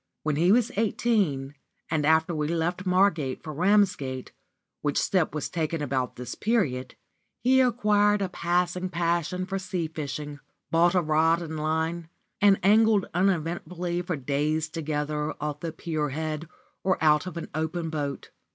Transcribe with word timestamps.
When 0.23 0.35
he 0.35 0.51
was 0.51 0.71
eighteen, 0.77 1.53
and 1.91 2.07
after 2.07 2.33
we 2.33 2.47
left 2.47 2.87
Margate 2.87 3.43
for 3.43 3.53
Ramsgate, 3.53 4.31
which 4.81 4.97
step 4.97 5.35
was 5.35 5.47
taken 5.47 5.79
about 5.79 6.15
this 6.15 6.33
period, 6.33 6.95
he 7.39 7.61
acquired 7.61 8.19
a 8.19 8.27
passing 8.27 8.89
passion 8.89 9.45
for 9.45 9.59
sea 9.59 9.87
fishing, 9.87 10.39
bought 10.71 10.95
a 10.95 11.03
rod 11.03 11.43
and 11.43 11.59
line, 11.59 12.09
and 12.41 12.59
angled 12.63 13.05
uneventfully 13.13 14.01
for 14.01 14.15
days 14.15 14.69
together 14.69 15.35
off 15.39 15.59
the 15.59 15.71
pier 15.71 16.09
head 16.09 16.49
or 16.83 16.97
out 16.99 17.27
of 17.27 17.37
an 17.37 17.49
open 17.53 17.91
boat. 17.91 18.31